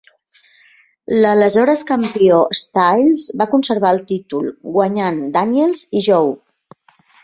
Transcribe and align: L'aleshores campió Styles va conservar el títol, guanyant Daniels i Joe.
L'aleshores 1.15 1.83
campió 1.91 2.41
Styles 2.61 3.29
va 3.45 3.49
conservar 3.55 3.95
el 3.99 4.03
títol, 4.15 4.51
guanyant 4.81 5.25
Daniels 5.41 5.89
i 6.03 6.09
Joe. 6.13 6.39